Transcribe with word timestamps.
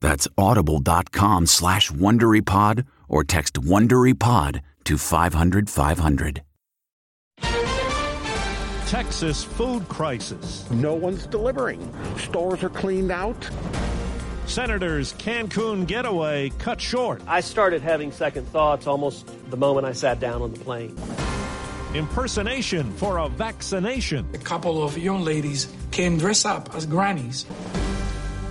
That's 0.00 0.28
audible.com 0.36 1.46
slash 1.46 1.90
WonderyPod 1.90 2.86
or 3.08 3.24
text 3.24 3.54
WonderyPod 3.54 4.60
to 4.84 4.98
500 4.98 5.70
500. 5.70 6.42
Texas 8.86 9.42
food 9.42 9.88
crisis. 9.88 10.70
No 10.70 10.94
one's 10.94 11.26
delivering. 11.26 11.92
Stores 12.18 12.62
are 12.62 12.68
cleaned 12.68 13.10
out. 13.10 13.50
Senators 14.46 15.12
Cancun 15.14 15.88
getaway 15.88 16.50
cut 16.58 16.80
short. 16.80 17.20
I 17.26 17.40
started 17.40 17.82
having 17.82 18.12
second 18.12 18.46
thoughts 18.46 18.86
almost 18.86 19.28
the 19.50 19.56
moment 19.56 19.86
I 19.86 19.92
sat 19.92 20.20
down 20.20 20.40
on 20.40 20.52
the 20.52 20.60
plane. 20.60 20.96
Impersonation 21.94 22.92
for 22.92 23.18
a 23.18 23.28
vaccination. 23.28 24.28
A 24.34 24.38
couple 24.38 24.84
of 24.84 24.96
young 24.96 25.24
ladies 25.24 25.66
came 25.90 26.16
dressed 26.16 26.46
up 26.46 26.72
as 26.74 26.86
grannies. 26.86 27.44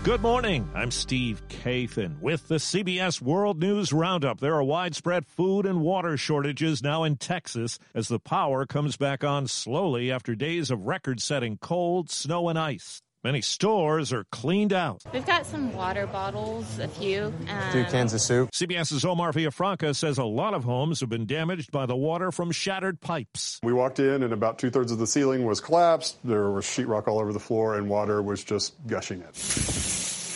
Good 0.05 0.21
morning. 0.21 0.69
I'm 0.75 0.91
Steve 0.91 1.41
Kathan 1.47 2.19
with 2.21 2.47
the 2.47 2.57
CBS 2.57 3.23
World 3.23 3.59
News 3.59 3.91
Roundup. 3.91 4.39
There 4.39 4.53
are 4.53 4.63
widespread 4.63 5.25
food 5.25 5.65
and 5.65 5.81
water 5.81 6.15
shortages 6.15 6.83
now 6.83 7.05
in 7.05 7.15
Texas 7.15 7.79
as 7.95 8.07
the 8.07 8.19
power 8.19 8.67
comes 8.67 8.97
back 8.97 9.23
on 9.23 9.47
slowly 9.47 10.11
after 10.11 10.35
days 10.35 10.69
of 10.69 10.85
record 10.85 11.19
setting 11.23 11.57
cold, 11.57 12.11
snow, 12.11 12.49
and 12.49 12.59
ice. 12.59 13.01
Many 13.23 13.41
stores 13.41 14.13
are 14.13 14.23
cleaned 14.31 14.71
out. 14.71 15.01
We've 15.11 15.25
got 15.25 15.47
some 15.47 15.73
water 15.73 16.05
bottles, 16.05 16.77
a 16.77 16.87
few. 16.87 17.33
Um, 17.49 17.71
Two 17.71 17.83
cans 17.85 18.13
of 18.13 18.21
soup. 18.21 18.51
CBS's 18.51 19.03
Omar 19.03 19.33
Villafranca 19.33 19.95
says 19.95 20.19
a 20.19 20.23
lot 20.23 20.53
of 20.53 20.63
homes 20.63 20.99
have 20.99 21.09
been 21.09 21.25
damaged 21.25 21.71
by 21.71 21.87
the 21.87 21.95
water 21.95 22.31
from 22.31 22.51
shattered 22.51 23.01
pipes. 23.01 23.59
We 23.63 23.73
walked 23.73 23.99
in 23.99 24.21
and 24.21 24.31
about 24.31 24.59
two 24.59 24.69
thirds 24.69 24.91
of 24.91 24.99
the 24.99 25.07
ceiling 25.07 25.43
was 25.43 25.59
collapsed. 25.59 26.19
There 26.23 26.51
was 26.51 26.65
sheetrock 26.65 27.07
all 27.07 27.17
over 27.17 27.33
the 27.33 27.39
floor 27.39 27.75
and 27.75 27.89
water 27.89 28.21
was 28.21 28.43
just 28.43 28.75
gushing 28.85 29.21
in. 29.21 29.74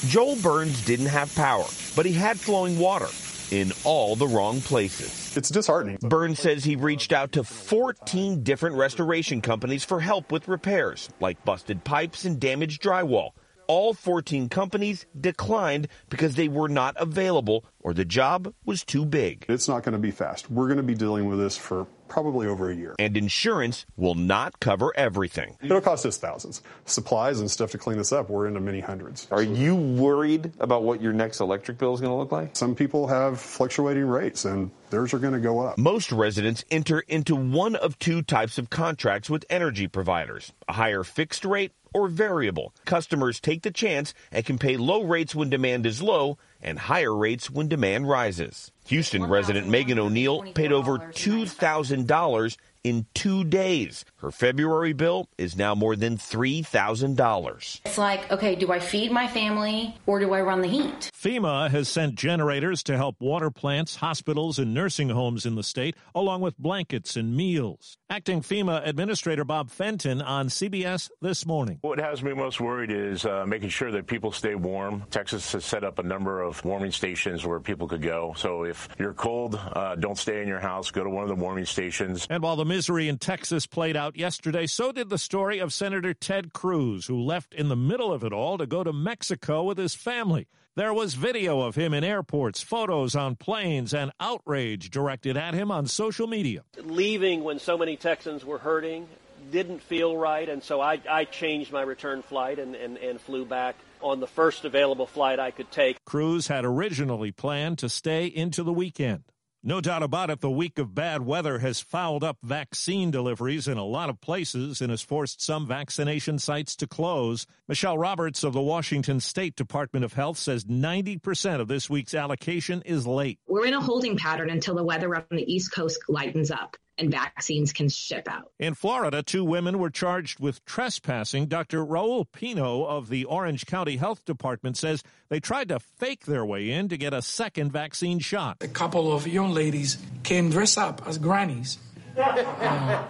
Joel 0.08 0.38
Burns 0.38 0.86
didn't 0.86 1.08
have 1.08 1.34
power, 1.36 1.66
but 1.94 2.06
he 2.06 2.14
had 2.14 2.40
flowing 2.40 2.80
water 2.80 3.10
in 3.52 3.74
all 3.84 4.16
the 4.16 4.28
wrong 4.28 4.62
places. 4.62 5.36
It's 5.36 5.50
disheartening. 5.50 5.98
Burns 6.02 6.40
says 6.40 6.64
he 6.64 6.78
reached 6.78 7.12
out 7.12 7.34
to 7.34 7.44
14 7.44 8.42
different 8.42 8.78
restoration 8.78 9.42
companies 9.42 9.84
for 9.84 10.00
help 10.00 10.32
with 10.32 10.48
repairs, 10.48 11.10
like 11.20 11.44
busted 11.44 11.84
pipes 11.84 12.24
and 12.24 12.40
damaged 12.40 12.82
drywall. 12.82 13.32
All 13.70 13.94
14 13.94 14.50
companies 14.50 15.06
declined 15.16 15.90
because 16.10 16.34
they 16.34 16.48
were 16.48 16.68
not 16.68 16.96
available 16.98 17.66
or 17.82 17.94
the 17.94 18.04
job 18.04 18.52
was 18.66 18.84
too 18.84 19.06
big. 19.06 19.46
It's 19.48 19.68
not 19.68 19.84
going 19.84 19.94
to 19.94 20.00
be 20.00 20.10
fast. 20.10 20.50
We're 20.50 20.66
going 20.66 20.78
to 20.78 20.84
be 20.84 20.96
dealing 20.96 21.28
with 21.28 21.38
this 21.38 21.56
for 21.56 21.86
probably 22.08 22.48
over 22.48 22.72
a 22.72 22.76
year. 22.76 22.96
And 22.98 23.16
insurance 23.16 23.86
will 23.96 24.16
not 24.16 24.60
cover 24.60 24.92
everything. 24.98 25.56
It'll 25.62 25.80
cost 25.82 26.06
us 26.08 26.18
thousands. 26.18 26.64
Supplies 26.86 27.40
and 27.40 27.50
stuff 27.50 27.70
to 27.72 27.78
clean 27.78 28.00
this 28.00 28.12
up, 28.12 28.32
we're 28.32 28.48
into 28.48 28.60
many 28.60 28.80
hundreds. 28.80 29.28
Are 29.30 29.44
you 29.44 29.76
worried 29.76 30.52
about 30.60 30.82
what 30.82 31.02
your 31.02 31.14
next 31.14 31.40
electric 31.40 31.78
bill 31.78 31.94
is 31.94 32.02
going 32.02 32.12
to 32.12 32.18
look 32.18 32.32
like? 32.32 32.56
Some 32.58 32.74
people 32.74 33.08
have 33.08 33.40
fluctuating 33.40 34.06
rates 34.06 34.46
and 34.46 34.72
theirs 34.90 35.14
are 35.14 35.20
going 35.20 35.34
to 35.34 35.40
go 35.40 35.60
up. 35.60 35.78
Most 35.78 36.12
residents 36.12 36.66
enter 36.72 37.02
into 37.02 37.36
one 37.36 37.76
of 37.76 38.00
two 38.00 38.24
types 38.24 38.58
of 38.58 38.72
contracts 38.72 39.30
with 39.30 39.46
energy 39.48 39.88
providers 39.88 40.52
a 40.68 40.74
higher 40.74 41.04
fixed 41.04 41.46
rate 41.46 41.72
or 41.94 42.08
variable. 42.08 42.74
Customers 42.86 43.40
take 43.40 43.64
the 43.64 43.72
chance 43.72 44.14
and 44.32 44.46
can 44.46 44.58
pay 44.58 44.78
low 44.78 45.04
rates 45.04 45.36
when 45.36 45.50
demand 45.50 45.86
is 45.86 46.02
low 46.02 46.38
and 46.62 46.78
higher 46.80 47.16
rates 47.16 47.50
when 47.50 47.68
demand 47.68 48.08
rises. 48.08 48.72
Houston 48.88 49.26
resident 49.26 49.68
Megan 49.68 50.00
O'Neill 50.00 50.44
paid 50.54 50.72
over 50.72 50.98
$2,000 50.98 52.58
in 52.84 53.06
two 53.14 53.44
days. 53.44 54.06
Her 54.22 54.32
February 54.32 54.92
bill 54.92 55.30
is 55.38 55.56
now 55.56 55.76
more 55.76 55.96
than 55.96 56.18
$3,000. 56.18 57.82
It's 57.86 57.98
like, 57.98 58.30
okay, 58.30 58.54
do 58.56 58.70
I 58.70 58.80
feed 58.80 59.14
my 59.14 59.30
family 59.30 59.96
or 60.06 60.20
do 60.20 60.34
I 60.34 60.42
run 60.42 60.60
the 60.60 60.68
heat? 60.68 61.10
FEMA 61.16 61.70
has 61.70 61.88
sent 61.88 62.16
generators 62.16 62.84
to 62.84 62.98
help 62.98 63.22
water 63.22 63.50
plants, 63.50 63.96
hospitals, 63.96 64.60
and 64.60 64.74
nursing 64.74 65.10
homes 65.10 65.46
in 65.46 65.56
the 65.56 65.64
state, 65.64 65.96
along 66.14 66.42
with 66.42 66.58
blankets 66.58 67.16
and 67.16 67.36
meals. 67.36 67.98
Acting 68.10 68.42
FEMA 68.42 68.86
Administrator 68.86 69.46
Bob 69.46 69.70
Fenton 69.70 70.22
on 70.22 70.48
CBS 70.50 71.10
This 71.22 71.46
Morning. 71.46 71.78
What 71.82 72.00
has 72.00 72.22
me 72.22 72.34
most 72.34 72.60
worried 72.60 72.92
is 72.92 73.26
uh, 73.26 73.46
making 73.46 73.70
sure 73.70 73.92
that 73.92 74.08
people 74.08 74.32
stay 74.34 74.56
warm. 74.56 75.04
Texas 75.12 75.52
has 75.54 75.64
set 75.64 75.86
up 75.86 76.00
a 76.00 76.04
number 76.04 76.42
of 76.42 76.64
warming 76.66 76.92
stations 76.92 77.46
where 77.46 77.60
people 77.60 77.88
could 77.88 78.02
go. 78.02 78.34
So 78.36 78.64
if 78.64 78.90
you're 78.98 79.14
cold, 79.14 79.56
uh, 79.56 79.96
don't 79.96 80.18
stay 80.18 80.42
in 80.42 80.48
your 80.48 80.60
house. 80.60 80.92
Go 80.92 81.04
to 81.04 81.10
one 81.10 81.24
of 81.24 81.30
the 81.30 81.36
warming 81.36 81.66
stations. 81.66 82.28
And 82.30 82.44
while 82.44 82.56
the 82.58 82.66
misery 82.66 83.08
in 83.08 83.18
Texas 83.18 83.66
played 83.66 83.96
out 83.96 84.09
yesterday, 84.18 84.66
so 84.66 84.92
did 84.92 85.10
the 85.10 85.18
story 85.18 85.60
of 85.60 85.74
Senator 85.74 86.14
Ted 86.14 86.54
Cruz, 86.54 87.08
who 87.08 87.20
left 87.20 87.54
in 87.54 87.70
the 87.70 87.76
middle 87.76 88.12
of 88.12 88.24
it 88.24 88.34
all 88.34 88.58
to 88.58 88.66
go 88.66 88.84
to 88.84 88.94
Mexico 88.94 89.64
with 89.64 89.78
his 89.78 89.96
family. 89.96 90.48
There 90.76 90.94
was 90.94 91.14
video 91.14 91.62
of 91.62 91.76
him 91.76 91.94
in 91.94 92.04
airports, 92.04 92.62
photos 92.62 93.16
on 93.16 93.36
planes, 93.36 93.94
and 93.94 94.12
outrage 94.20 94.90
directed 94.90 95.36
at 95.36 95.54
him 95.54 95.72
on 95.72 95.88
social 95.88 96.28
media. 96.28 96.64
Leaving 96.78 97.44
when 97.44 97.60
so 97.60 97.78
many 97.78 97.98
Texans 97.98 98.46
were 98.46 98.60
hurting 98.60 99.08
didn't 99.52 99.82
feel 99.82 100.16
right, 100.16 100.48
and 100.48 100.64
so 100.64 100.80
I, 100.80 101.02
I 101.10 101.26
changed 101.26 101.72
my 101.72 101.82
return 101.82 102.22
flight 102.22 102.60
and, 102.60 102.76
and, 102.76 102.98
and 102.98 103.20
flew 103.20 103.46
back 103.46 103.76
on 104.02 104.20
the 104.20 104.28
first 104.28 104.66
available 104.66 105.08
flight 105.08 105.40
I 105.40 105.52
could 105.52 105.72
take. 105.72 106.04
Cruz 106.06 106.48
had 106.48 106.66
originally 106.66 107.32
planned 107.32 107.80
to 107.80 107.90
stay 107.90 108.28
into 108.28 108.64
the 108.64 108.74
weekend. 108.74 109.24
No 109.62 109.82
doubt 109.82 110.04
about 110.04 110.30
it, 110.30 110.40
the 110.40 110.50
week 110.50 110.80
of 110.80 110.96
bad 110.96 111.22
weather 111.22 111.60
has 111.60 111.82
fouled 111.82 112.24
up 112.24 112.38
vaccine 112.42 113.12
deliveries 113.12 113.68
in 113.68 113.78
a 113.78 113.84
lot 113.84 114.10
of 114.10 114.22
places 114.22 114.80
and 114.80 114.90
has 114.90 115.02
forced 115.02 115.42
some 115.42 115.68
vaccination 115.68 116.40
sites 116.40 116.78
to 116.78 116.88
close. 116.88 117.46
Michelle 117.68 117.98
Roberts 117.98 118.46
of 118.46 118.54
the 118.54 118.62
Washington 118.62 119.20
State 119.20 119.58
Department 119.58 120.06
of 120.06 120.14
Health 120.14 120.38
says 120.38 120.64
90% 120.64 121.60
of 121.60 121.68
this 121.68 121.90
week's 121.90 122.14
allocation 122.14 122.82
is 122.84 123.06
late. 123.06 123.38
We're 123.50 123.66
in 123.66 123.74
a 123.74 123.82
holding 123.82 124.16
pattern 124.16 124.50
until 124.50 124.76
the 124.76 124.84
weather 124.86 125.14
on 125.14 125.26
the 125.30 125.54
East 125.54 125.74
Coast 125.74 126.00
lightens 126.08 126.52
up 126.52 126.78
and 127.00 127.10
vaccines 127.10 127.74
can 127.74 127.90
ship 127.90 128.28
out. 128.30 128.52
In 128.60 128.74
Florida, 128.74 129.24
two 129.24 129.44
women 129.44 129.80
were 129.80 129.90
charged 129.90 130.40
with 130.40 130.64
trespassing. 130.66 131.48
Dr. 131.48 131.86
Raul 131.86 132.26
Pino 132.32 132.84
of 132.84 133.10
the 133.10 133.26
Orange 133.26 133.66
County 133.66 133.98
Health 133.98 134.26
Department 134.26 134.78
says 134.78 135.02
they 135.30 135.40
tried 135.40 135.70
to 135.70 135.80
fake 135.80 136.26
their 136.26 136.46
way 136.46 136.70
in 136.70 136.90
to 136.90 136.98
get 136.98 137.14
a 137.14 137.22
second 137.22 137.72
vaccine 137.72 138.20
shot. 138.20 138.58
A 138.62 138.68
couple 138.68 139.12
of 139.12 139.28
young 139.28 139.54
ladies 139.54 139.98
came 140.24 140.50
dressed 140.50 140.78
up 140.78 141.02
as 141.08 141.18
grannies. 141.18 141.78
Uh, 142.18 143.04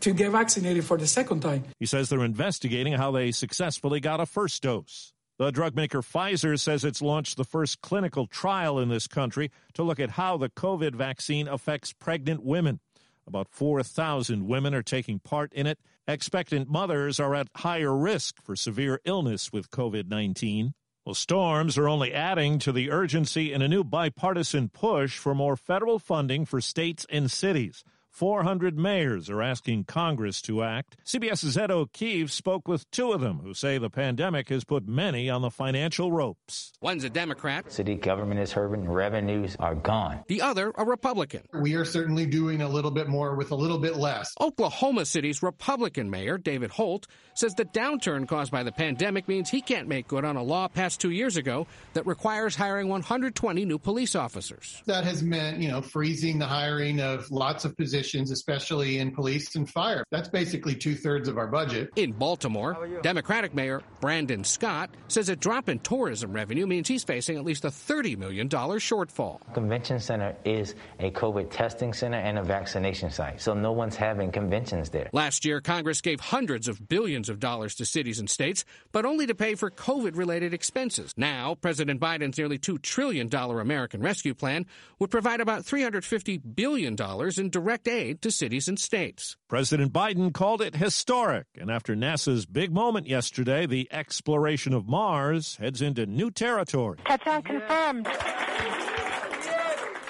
to 0.00 0.12
get 0.12 0.30
vaccinated 0.30 0.84
for 0.84 0.96
the 0.96 1.06
second 1.06 1.40
time. 1.40 1.64
He 1.80 1.86
says 1.86 2.08
they're 2.08 2.24
investigating 2.24 2.94
how 2.94 3.10
they 3.10 3.30
successfully 3.32 4.00
got 4.00 4.20
a 4.20 4.26
first 4.26 4.62
dose. 4.62 5.12
The 5.38 5.50
drug 5.50 5.76
maker 5.76 6.00
Pfizer 6.00 6.58
says 6.58 6.82
it's 6.82 7.02
launched 7.02 7.36
the 7.36 7.44
first 7.44 7.82
clinical 7.82 8.26
trial 8.26 8.78
in 8.78 8.88
this 8.88 9.06
country 9.06 9.50
to 9.74 9.82
look 9.82 10.00
at 10.00 10.10
how 10.10 10.38
the 10.38 10.48
COVID 10.48 10.94
vaccine 10.94 11.46
affects 11.46 11.92
pregnant 11.92 12.42
women. 12.42 12.80
About 13.26 13.48
4,000 13.50 14.46
women 14.46 14.74
are 14.74 14.82
taking 14.82 15.18
part 15.18 15.52
in 15.52 15.66
it. 15.66 15.78
Expectant 16.06 16.68
mothers 16.68 17.18
are 17.18 17.34
at 17.34 17.48
higher 17.56 17.96
risk 17.96 18.40
for 18.42 18.54
severe 18.54 19.00
illness 19.04 19.52
with 19.52 19.70
COVID 19.70 20.08
19. 20.08 20.74
Well, 21.04 21.14
storms 21.14 21.78
are 21.78 21.88
only 21.88 22.12
adding 22.12 22.58
to 22.60 22.72
the 22.72 22.90
urgency 22.90 23.52
in 23.52 23.62
a 23.62 23.68
new 23.68 23.84
bipartisan 23.84 24.68
push 24.68 25.18
for 25.18 25.34
more 25.34 25.56
federal 25.56 25.98
funding 25.98 26.44
for 26.44 26.60
states 26.60 27.06
and 27.10 27.30
cities. 27.30 27.84
400 28.16 28.78
mayors 28.78 29.28
are 29.28 29.42
asking 29.42 29.84
Congress 29.84 30.40
to 30.40 30.62
act. 30.62 30.96
CBS's 31.04 31.58
Ed 31.58 31.70
O'Keefe 31.70 32.32
spoke 32.32 32.66
with 32.66 32.90
two 32.90 33.12
of 33.12 33.20
them 33.20 33.40
who 33.40 33.52
say 33.52 33.76
the 33.76 33.90
pandemic 33.90 34.48
has 34.48 34.64
put 34.64 34.88
many 34.88 35.28
on 35.28 35.42
the 35.42 35.50
financial 35.50 36.10
ropes. 36.10 36.72
One's 36.80 37.04
a 37.04 37.10
Democrat. 37.10 37.70
City 37.70 37.94
government 37.94 38.40
is 38.40 38.52
hurting, 38.52 38.88
revenues 38.88 39.54
are 39.60 39.74
gone. 39.74 40.24
The 40.28 40.40
other, 40.40 40.72
a 40.76 40.84
Republican. 40.86 41.42
We 41.52 41.74
are 41.74 41.84
certainly 41.84 42.24
doing 42.24 42.62
a 42.62 42.68
little 42.70 42.90
bit 42.90 43.06
more 43.06 43.34
with 43.34 43.50
a 43.50 43.54
little 43.54 43.76
bit 43.76 43.96
less. 43.96 44.32
Oklahoma 44.40 45.04
City's 45.04 45.42
Republican 45.42 46.08
mayor, 46.08 46.38
David 46.38 46.70
Holt, 46.70 47.06
says 47.34 47.54
the 47.54 47.66
downturn 47.66 48.26
caused 48.26 48.50
by 48.50 48.62
the 48.62 48.72
pandemic 48.72 49.28
means 49.28 49.50
he 49.50 49.60
can't 49.60 49.88
make 49.88 50.08
good 50.08 50.24
on 50.24 50.36
a 50.36 50.42
law 50.42 50.68
passed 50.68 51.02
two 51.02 51.10
years 51.10 51.36
ago 51.36 51.66
that 51.92 52.06
requires 52.06 52.56
hiring 52.56 52.88
120 52.88 53.66
new 53.66 53.78
police 53.78 54.16
officers. 54.16 54.82
That 54.86 55.04
has 55.04 55.22
meant, 55.22 55.58
you 55.58 55.68
know, 55.68 55.82
freezing 55.82 56.38
the 56.38 56.46
hiring 56.46 57.02
of 57.02 57.30
lots 57.30 57.66
of 57.66 57.76
positions 57.76 58.05
positions, 58.06 58.30
especially 58.30 58.98
in 58.98 59.10
police 59.10 59.56
and 59.56 59.68
fire. 59.68 60.04
That's 60.10 60.28
basically 60.28 60.74
two 60.76 60.94
thirds 60.94 61.28
of 61.28 61.38
our 61.38 61.46
budget. 61.48 61.90
In 61.96 62.12
Baltimore, 62.12 63.00
Democratic 63.02 63.54
Mayor 63.54 63.82
Brandon 64.00 64.44
Scott 64.44 64.90
says 65.08 65.28
a 65.28 65.36
drop 65.36 65.68
in 65.68 65.80
tourism 65.80 66.32
revenue 66.32 66.66
means 66.66 66.86
he's 66.86 67.02
facing 67.02 67.36
at 67.36 67.44
least 67.44 67.64
a 67.64 67.68
$30 67.68 68.16
million 68.16 68.48
shortfall. 68.48 69.40
Convention 69.54 69.98
Center 69.98 70.36
is 70.44 70.74
a 71.00 71.10
COVID 71.10 71.50
testing 71.50 71.92
center 71.92 72.18
and 72.18 72.38
a 72.38 72.42
vaccination 72.42 73.10
site, 73.10 73.40
so 73.40 73.54
no 73.54 73.72
one's 73.72 73.96
having 73.96 74.30
conventions 74.30 74.90
there. 74.90 75.08
Last 75.12 75.44
year, 75.44 75.60
Congress 75.60 76.00
gave 76.00 76.20
hundreds 76.20 76.68
of 76.68 76.88
billions 76.88 77.28
of 77.28 77.40
dollars 77.40 77.74
to 77.76 77.84
cities 77.84 78.20
and 78.20 78.30
states, 78.30 78.64
but 78.92 79.04
only 79.04 79.26
to 79.26 79.34
pay 79.34 79.54
for 79.56 79.70
COVID 79.70 80.16
related 80.16 80.54
expenses. 80.54 81.12
Now, 81.16 81.56
President 81.56 82.00
Biden's 82.00 82.38
nearly 82.38 82.58
$2 82.58 82.80
trillion 82.82 83.32
American 83.34 84.00
Rescue 84.00 84.34
Plan 84.34 84.66
would 84.98 85.10
provide 85.10 85.40
about 85.40 85.62
$350 85.62 86.40
billion 86.54 86.96
in 87.38 87.50
direct 87.50 87.88
aid 87.88 87.95
aid 87.96 88.20
to 88.22 88.30
cities 88.30 88.68
and 88.68 88.78
states. 88.78 89.36
President 89.48 89.92
Biden 89.92 90.32
called 90.32 90.60
it 90.60 90.76
historic, 90.76 91.46
and 91.58 91.70
after 91.70 91.96
NASA's 91.96 92.44
big 92.44 92.70
moment 92.72 93.06
yesterday, 93.06 93.64
the 93.64 93.88
exploration 93.90 94.74
of 94.74 94.86
Mars 94.86 95.56
heads 95.56 95.80
into 95.80 96.04
new 96.04 96.30
territory. 96.30 96.98
Touchdown 97.06 97.42
confirmed. 97.42 98.08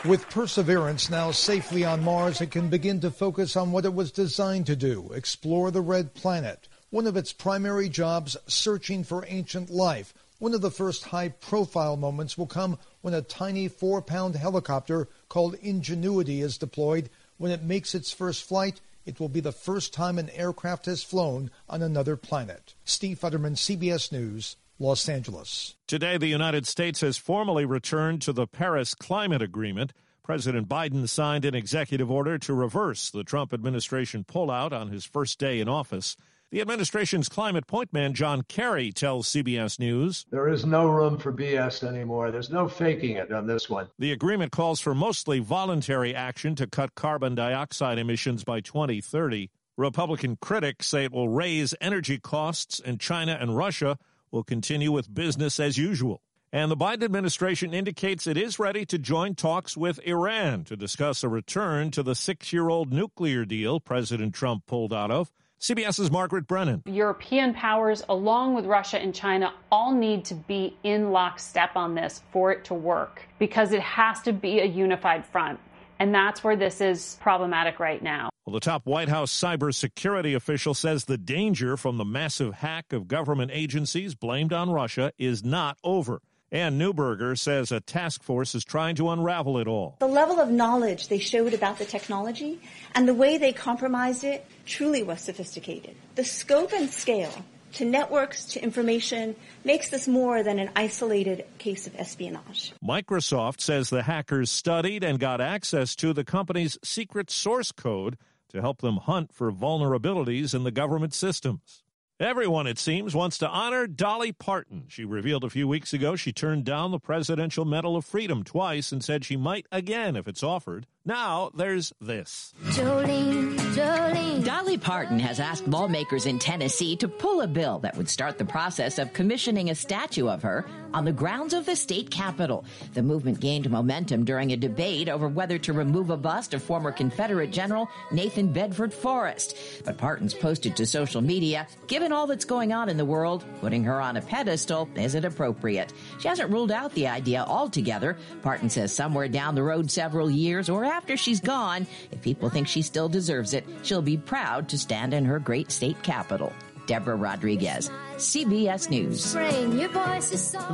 With 0.05 0.29
Perseverance 0.29 1.11
now 1.11 1.31
safely 1.31 1.85
on 1.85 2.05
Mars, 2.05 2.41
it 2.41 2.51
can 2.51 2.69
begin 2.69 3.01
to 3.01 3.11
focus 3.11 3.57
on 3.57 3.73
what 3.73 3.85
it 3.85 3.95
was 3.95 4.11
designed 4.11 4.67
to 4.67 4.77
do 4.77 5.11
explore 5.13 5.71
the 5.71 5.81
red 5.81 6.15
planet. 6.15 6.69
One 6.91 7.07
of 7.07 7.17
its 7.17 7.33
primary 7.33 7.89
jobs, 7.89 8.37
searching 8.47 9.05
for 9.05 9.25
ancient 9.29 9.71
life. 9.71 10.13
One 10.39 10.55
of 10.55 10.61
the 10.61 10.71
first 10.71 11.05
high 11.05 11.31
profile 11.31 11.97
moments 11.97 12.37
will 12.37 12.47
come 12.47 12.79
when 13.01 13.15
a 13.15 13.23
tiny 13.23 13.69
four 13.69 14.03
pound 14.03 14.37
helicopter 14.37 15.09
called 15.29 15.55
Ingenuity 15.55 16.43
is 16.43 16.59
deployed 16.59 17.11
when 17.39 17.53
it 17.53 17.63
makes 17.63 17.95
its 17.95 18.13
first 18.13 18.45
flight, 18.45 18.81
it 19.05 19.21
will 19.21 19.29
be 19.29 19.41
the 19.41 19.53
first 19.53 19.95
time 19.95 20.19
an 20.19 20.31
aircraft 20.31 20.87
has 20.87 21.03
flown 21.03 21.51
on 21.69 21.83
another 21.83 22.17
planet. 22.17 22.75
Steve 22.85 23.21
Futterman, 23.21 23.55
CBS 23.55 24.11
News, 24.11 24.57
Los 24.79 25.09
Angeles. 25.09 25.75
Today, 25.87 26.19
the 26.19 26.27
United 26.27 26.67
States 26.67 27.01
has 27.01 27.17
formally 27.17 27.65
returned 27.65 28.21
to 28.23 28.33
the 28.33 28.47
Paris 28.47 28.95
Climate 28.95 29.43
Agreement. 29.43 29.93
President 30.23 30.69
Biden 30.69 31.09
signed 31.09 31.45
an 31.45 31.55
executive 31.55 32.11
order 32.11 32.37
to 32.37 32.53
reverse 32.53 33.11
the 33.11 33.23
Trump 33.23 33.55
administration 33.55 34.25
pullout 34.25 34.73
on 34.73 34.89
his 34.89 35.05
first 35.05 35.39
day 35.39 35.61
in 35.61 35.69
office. 35.69 36.17
The 36.57 36.63
administration's 36.63 37.29
climate 37.29 37.67
point 37.67 37.93
man, 37.93 38.15
John 38.15 38.41
Kerry, 38.41 38.91
tells 38.91 39.29
CBS 39.29 39.79
News 39.79 40.25
There 40.31 40.49
is 40.49 40.65
no 40.65 40.89
room 40.89 41.19
for 41.19 41.31
BS 41.31 41.87
anymore. 41.87 42.31
There's 42.31 42.49
no 42.49 42.67
faking 42.67 43.17
it 43.17 43.31
on 43.31 43.47
this 43.47 43.69
one. 43.69 43.89
The 43.99 44.11
agreement 44.11 44.53
calls 44.53 44.81
for 44.81 44.95
mostly 44.95 45.39
voluntary 45.39 46.15
action 46.15 46.55
to 46.55 46.67
cut 46.67 46.95
carbon 46.95 47.35
dioxide 47.35 47.99
emissions 47.99 48.43
by 48.43 48.61
2030. 48.61 49.51
Republican 49.77 50.39
critics 50.41 50.87
say 50.87 51.05
it 51.05 51.13
will 51.13 51.29
raise 51.29 51.75
energy 51.79 52.19
costs, 52.19 52.81
and 52.81 52.99
China 52.99 53.37
and 53.39 53.55
Russia 53.55 53.99
will 54.31 54.43
continue 54.43 54.91
with 54.93 55.13
business 55.13 55.61
as 55.61 55.77
usual. 55.77 56.23
And 56.55 56.71
the 56.71 56.77
Biden 56.79 57.03
administration 57.03 57.75
indicates 57.75 58.27
it 58.27 58.39
is 58.39 58.59
ready 58.59 58.87
to 58.87 58.97
join 58.97 59.35
talks 59.35 59.77
with 59.77 60.01
Iran 60.07 60.65
to 60.65 60.75
discuss 60.75 61.23
a 61.23 61.29
return 61.29 61.91
to 61.91 62.03
the 62.03 62.15
six 62.15 62.51
year 62.51 62.71
old 62.71 62.95
nuclear 62.95 63.45
deal 63.45 63.79
President 63.79 64.35
Trump 64.35 64.65
pulled 64.65 64.95
out 64.95 65.11
of. 65.11 65.31
CBS's 65.61 66.11
Margaret 66.11 66.47
Brennan. 66.47 66.83
European 66.87 67.55
powers, 67.55 68.03
along 68.09 68.55
with 68.55 68.67
Russia 68.67 68.99
and 68.99 69.15
China, 69.15 69.53
all 69.73 69.93
need 69.93 70.25
to 70.27 70.35
be 70.35 70.77
in 70.83 71.13
lockstep 71.13 71.77
on 71.77 71.95
this 71.95 72.23
for 72.31 72.53
it 72.53 72.65
to 72.67 72.75
work 72.75 73.23
because 73.39 73.73
it 73.73 73.81
has 73.81 74.21
to 74.23 74.33
be 74.33 74.61
a 74.61 74.67
unified 74.67 75.25
front. 75.25 75.59
And 75.99 76.15
that's 76.15 76.45
where 76.45 76.57
this 76.57 76.83
is 76.83 77.17
problematic 77.21 77.81
right 77.81 78.03
now. 78.03 78.29
Well, 78.45 78.53
the 78.53 78.61
top 78.61 78.87
White 78.87 79.09
House 79.09 79.33
cybersecurity 79.33 80.37
official 80.37 80.75
says 80.75 81.07
the 81.07 81.17
danger 81.19 81.77
from 81.77 81.97
the 81.97 82.05
massive 82.05 82.55
hack 82.55 82.93
of 82.93 83.09
government 83.09 83.51
agencies 83.53 84.15
blamed 84.15 84.53
on 84.53 84.71
Russia 84.71 85.13
is 85.19 85.43
not 85.43 85.79
over. 85.83 86.21
Anne 86.53 86.79
Neuberger 86.79 87.37
says 87.37 87.73
a 87.73 87.81
task 87.81 88.23
force 88.23 88.55
is 88.55 88.65
trying 88.65 88.95
to 88.97 89.11
unravel 89.11 89.59
it 89.59 89.67
all. 89.67 89.97
The 89.99 90.07
level 90.07 90.39
of 90.39 90.49
knowledge 90.49 91.09
they 91.09 91.19
showed 91.19 91.55
about 91.55 91.79
the 91.79 91.85
technology 91.85 92.61
and 92.95 93.09
the 93.09 93.15
way 93.15 93.37
they 93.37 93.53
compromised 93.53 94.23
it 94.23 94.47
truly 94.65 95.03
was 95.03 95.21
sophisticated. 95.21 95.97
The 96.15 96.25
scope 96.25 96.73
and 96.73 96.89
scale 96.89 97.35
to 97.75 97.85
networks 97.85 98.45
to 98.45 98.63
information 98.63 99.35
makes 99.65 99.91
this 99.91 100.07
more 100.07 100.45
than 100.45 100.61
an 100.61 100.71
isolated 100.77 101.45
case 101.59 101.89
of 101.89 101.97
espionage. 101.97 102.73
Microsoft 102.83 103.61
says 103.61 103.91
the 103.91 104.05
hackers 104.05 104.51
studied 104.51 105.03
and 105.03 105.19
got 105.19 105.41
access 105.41 105.97
to 105.97 106.13
the 106.13 106.25
company's 106.25 106.79
secret 106.85 107.29
source 107.29 107.73
code 107.73 108.17
to 108.51 108.61
help 108.61 108.83
them 108.83 108.99
hunt 108.99 109.33
for 109.33 109.51
vulnerabilities 109.51 110.55
in 110.55 110.63
the 110.63 110.71
government 110.71 111.13
systems. 111.13 111.83
Everyone, 112.19 112.67
it 112.67 112.79
seems, 112.79 113.15
wants 113.15 113.37
to 113.39 113.49
honor 113.49 113.87
Dolly 113.87 114.33
Parton. 114.33 114.85
She 114.89 115.05
revealed 115.05 115.45
a 115.45 115.51
few 115.51 115.69
weeks 115.69 115.93
ago 115.93 116.17
she 116.17 116.33
turned 116.33 116.65
down 116.65 116.91
the 116.91 116.99
Presidential 116.99 117.67
Medal 117.67 117.95
of 117.95 118.07
Freedom 118.07 118.43
twice 118.43 118.91
and 118.91 119.05
said 119.05 119.23
she 119.23 119.37
might 119.37 119.67
again 119.71 120.17
if 120.17 120.27
it's 120.27 120.43
offered. 120.43 120.87
Now 121.07 121.53
there's 121.55 121.93
this. 122.01 122.53
Jolene, 122.65 123.57
Jolene. 123.77 124.45
Dolly 124.45 124.77
Parton 124.77 125.21
has 125.21 125.39
asked 125.39 125.69
lawmakers 125.69 126.27
in 126.27 126.41
Tennessee 126.41 126.97
to 126.97 127.07
pull 127.07 127.43
a 127.43 127.47
bill 127.47 127.79
that 127.81 127.97
would 127.97 128.09
start 128.09 128.39
the 128.39 128.45
process 128.45 128.99
of 128.99 129.13
commissioning 129.13 129.71
a 129.71 129.75
statue 129.77 130.29
of 130.29 130.43
her 130.43 130.67
on 130.93 131.05
the 131.05 131.13
grounds 131.13 131.55
of 131.55 131.65
the 131.65 131.77
state 131.77 132.11
capitol. 132.11 132.65
The 132.95 133.03
movement 133.03 133.39
gained 133.39 133.71
momentum 133.71 134.25
during 134.25 134.53
a 134.53 134.57
debate 134.57 135.09
over 135.09 135.29
whether 135.29 135.59
to 135.59 135.73
remove 135.73 136.11
a 136.11 136.17
bust 136.17 136.55
of 136.55 136.63
former 136.63 136.91
Confederate 136.91 137.53
General 137.53 137.89
Nathan 138.11 138.53
Bedford 138.53 138.93
Forrest. 138.93 139.57
But 139.85 139.99
Parton's 139.99 140.35
posted 140.35 140.75
to 140.77 140.87
social 140.87 141.21
media, 141.21 141.69
given 141.87 142.13
all 142.13 142.27
that's 142.27 142.45
going 142.45 142.73
on 142.73 142.89
in 142.89 142.97
the 142.97 143.05
world, 143.05 143.45
putting 143.61 143.85
her 143.85 144.01
on 144.01 144.17
a 144.17 144.23
pedestal 144.23 144.89
isn't 144.97 145.25
appropriate. 145.25 145.93
She 146.19 146.29
hasn't 146.29 146.51
ruled 146.51 146.73
out 146.73 146.93
the 146.95 147.07
idea 147.09 147.45
altogether. 147.47 148.17
Parton 148.43 148.71
says 148.71 148.93
somewhere 148.93 149.29
down 149.29 149.55
the 149.55 149.63
road 149.63 149.91
several 149.91 150.29
years 150.31 150.69
or 150.69 150.85
after 150.97 151.17
she's 151.17 151.41
gone, 151.41 151.87
if 152.11 152.23
people 152.23 152.49
think 152.49 152.67
she 152.67 152.81
still 152.81 153.09
deserves 153.09 153.53
it, 153.53 153.67
she'll 153.83 154.01
be 154.01 154.17
proud 154.17 154.67
to 154.71 154.79
stand 154.79 155.13
in 155.13 155.27
her 155.27 155.39
great 155.39 155.71
state 155.71 156.03
capital. 156.03 156.51
Deborah 156.87 157.17
Rodriguez, 157.17 157.91
CBS 158.15 158.89
News. 158.89 159.35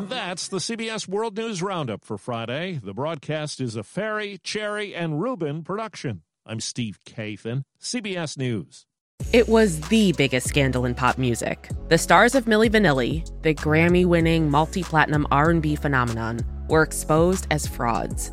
That's 0.08 0.48
the 0.48 0.58
CBS 0.58 1.08
World 1.08 1.36
News 1.36 1.60
Roundup 1.60 2.04
for 2.04 2.18
Friday. 2.18 2.78
The 2.82 2.94
broadcast 2.94 3.60
is 3.60 3.74
a 3.74 3.82
Ferry, 3.82 4.38
Cherry, 4.44 4.94
and 4.94 5.20
Rubin 5.20 5.64
production. 5.64 6.22
I'm 6.46 6.60
Steve 6.60 7.00
Kathan, 7.04 7.64
CBS 7.80 8.38
News. 8.38 8.86
It 9.32 9.48
was 9.48 9.80
the 9.88 10.12
biggest 10.12 10.46
scandal 10.46 10.84
in 10.84 10.94
pop 10.94 11.18
music. 11.18 11.68
The 11.88 11.98
stars 11.98 12.34
of 12.34 12.44
Milli 12.44 12.70
Vanilli, 12.70 13.24
the 13.42 13.54
Grammy-winning 13.54 14.50
multi-platinum 14.50 15.26
R&B 15.32 15.76
phenomenon, 15.76 16.40
were 16.68 16.82
exposed 16.82 17.46
as 17.50 17.66
frauds. 17.66 18.32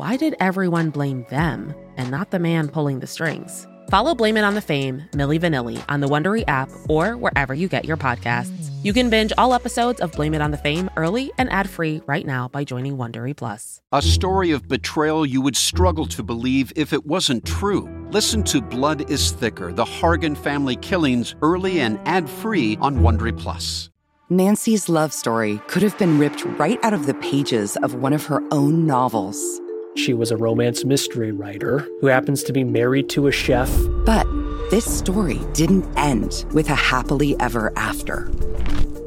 why 0.00 0.16
did 0.16 0.34
everyone 0.40 0.88
blame 0.88 1.26
them 1.28 1.74
and 1.98 2.10
not 2.10 2.30
the 2.30 2.38
man 2.38 2.68
pulling 2.68 3.00
the 3.00 3.06
strings? 3.06 3.66
Follow 3.90 4.14
Blame 4.14 4.38
It 4.38 4.44
on 4.44 4.54
the 4.54 4.62
Fame, 4.62 5.02
Milli 5.12 5.38
Vanilli 5.38 5.84
on 5.90 6.00
the 6.00 6.08
Wondery 6.08 6.42
app 6.48 6.70
or 6.88 7.18
wherever 7.18 7.52
you 7.52 7.68
get 7.68 7.84
your 7.84 7.98
podcasts. 7.98 8.70
You 8.82 8.94
can 8.94 9.10
binge 9.10 9.30
all 9.36 9.52
episodes 9.52 10.00
of 10.00 10.12
Blame 10.12 10.32
It 10.32 10.40
on 10.40 10.52
the 10.52 10.56
Fame 10.56 10.88
early 10.96 11.30
and 11.36 11.52
ad-free 11.52 12.00
right 12.06 12.24
now 12.24 12.48
by 12.48 12.64
joining 12.64 12.96
Wondery 12.96 13.36
Plus. 13.36 13.82
A 13.92 14.00
story 14.00 14.52
of 14.52 14.66
betrayal 14.68 15.26
you 15.26 15.42
would 15.42 15.54
struggle 15.54 16.06
to 16.06 16.22
believe 16.22 16.72
if 16.76 16.94
it 16.94 17.04
wasn't 17.04 17.44
true. 17.44 17.86
Listen 18.10 18.42
to 18.44 18.62
Blood 18.62 19.10
is 19.10 19.32
Thicker: 19.32 19.70
The 19.70 19.84
Hargan 19.84 20.34
Family 20.34 20.76
Killings 20.76 21.34
early 21.42 21.80
and 21.80 22.00
ad-free 22.06 22.78
on 22.80 23.00
Wondery 23.00 23.38
Plus. 23.38 23.90
Nancy's 24.30 24.88
love 24.88 25.12
story 25.12 25.60
could 25.68 25.82
have 25.82 25.98
been 25.98 26.18
ripped 26.18 26.42
right 26.58 26.82
out 26.82 26.94
of 26.94 27.04
the 27.04 27.14
pages 27.14 27.76
of 27.82 27.96
one 27.96 28.14
of 28.14 28.24
her 28.24 28.42
own 28.50 28.86
novels. 28.86 29.60
She 29.96 30.14
was 30.14 30.30
a 30.30 30.36
romance 30.36 30.84
mystery 30.84 31.32
writer 31.32 31.80
who 32.00 32.06
happens 32.06 32.42
to 32.44 32.52
be 32.52 32.62
married 32.62 33.08
to 33.10 33.26
a 33.26 33.32
chef. 33.32 33.70
But 34.04 34.24
this 34.70 34.84
story 34.84 35.40
didn't 35.52 35.84
end 35.96 36.44
with 36.52 36.70
a 36.70 36.76
happily 36.76 37.38
ever 37.40 37.72
after. 37.76 38.26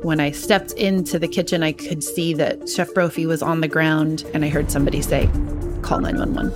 When 0.03 0.19
I 0.19 0.31
stepped 0.31 0.73
into 0.73 1.17
the 1.17 1.27
kitchen, 1.27 1.63
I 1.63 1.71
could 1.71 2.03
see 2.03 2.33
that 2.33 2.67
Chef 2.67 2.93
Brophy 2.93 3.25
was 3.25 3.41
on 3.41 3.61
the 3.61 3.69
ground, 3.69 4.25
and 4.33 4.43
I 4.43 4.49
heard 4.49 4.69
somebody 4.69 5.01
say, 5.01 5.27
Call 5.81 6.01
911. 6.01 6.51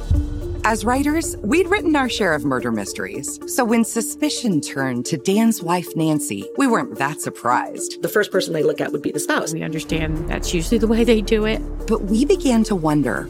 As 0.65 0.83
writers, 0.83 1.37
we'd 1.37 1.69
written 1.69 1.95
our 1.95 2.09
share 2.09 2.33
of 2.33 2.43
murder 2.43 2.73
mysteries. 2.73 3.39
So 3.47 3.63
when 3.63 3.85
suspicion 3.85 4.59
turned 4.59 5.05
to 5.05 5.15
Dan's 5.15 5.63
wife, 5.63 5.87
Nancy, 5.95 6.49
we 6.57 6.67
weren't 6.67 6.97
that 6.97 7.21
surprised. 7.21 8.01
The 8.01 8.09
first 8.09 8.33
person 8.33 8.51
they 8.51 8.63
look 8.63 8.81
at 8.81 8.91
would 8.91 9.01
be 9.01 9.13
the 9.13 9.19
spouse. 9.21 9.53
We 9.53 9.63
understand 9.63 10.27
that's 10.27 10.53
usually 10.53 10.77
the 10.77 10.87
way 10.87 11.05
they 11.05 11.21
do 11.21 11.45
it. 11.45 11.59
But 11.87 12.03
we 12.03 12.25
began 12.25 12.65
to 12.65 12.75
wonder 12.75 13.29